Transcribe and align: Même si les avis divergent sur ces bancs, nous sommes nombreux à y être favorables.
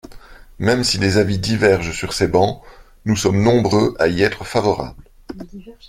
Même 0.57 0.83
si 0.83 0.97
les 0.97 1.19
avis 1.19 1.37
divergent 1.37 1.91
sur 1.95 2.13
ces 2.13 2.27
bancs, 2.27 2.63
nous 3.05 3.15
sommes 3.15 3.43
nombreux 3.43 3.93
à 3.99 4.07
y 4.07 4.23
être 4.23 4.45
favorables. 4.45 5.03